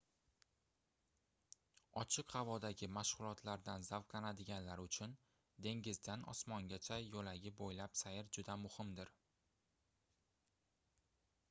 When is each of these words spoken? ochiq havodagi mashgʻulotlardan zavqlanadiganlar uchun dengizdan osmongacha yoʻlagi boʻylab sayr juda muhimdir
ochiq 2.03 2.33
havodagi 2.37 2.89
mashgʻulotlardan 2.95 3.85
zavqlanadiganlar 3.89 4.83
uchun 4.85 5.15
dengizdan 5.67 6.27
osmongacha 6.35 6.99
yoʻlagi 7.03 7.55
boʻylab 7.63 8.03
sayr 8.05 8.35
juda 8.39 8.59
muhimdir 8.67 9.15